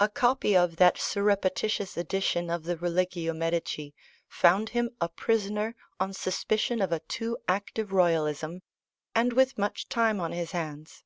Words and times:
A 0.00 0.08
copy 0.08 0.56
of 0.56 0.74
that 0.74 0.98
surreptitious 0.98 1.96
edition 1.96 2.50
of 2.50 2.64
the 2.64 2.76
Religio 2.76 3.32
Medici 3.32 3.94
found 4.26 4.70
him 4.70 4.90
a 5.00 5.08
prisoner 5.08 5.76
on 6.00 6.12
suspicion 6.14 6.82
of 6.82 6.90
a 6.90 6.98
too 6.98 7.38
active 7.46 7.92
royalism, 7.92 8.62
and 9.14 9.32
with 9.34 9.56
much 9.56 9.88
time 9.88 10.18
on 10.18 10.32
his 10.32 10.50
hands. 10.50 11.04